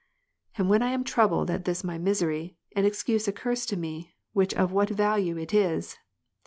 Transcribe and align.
And 0.57 0.67
when 0.67 0.81
I 0.81 0.93
am 0.93 1.03
troubled 1.03 1.51
at 1.51 1.65
this 1.65 1.83
my 1.83 1.99
misery, 1.99 2.57
an 2.75 2.85
excuse 2.85 3.27
occurs 3.27 3.67
to 3.67 3.77
me, 3.77 4.15
which 4.33 4.55
of 4.55 4.71
what 4.71 4.89
value 4.89 5.37
it 5.37 5.53
is. 5.53 5.95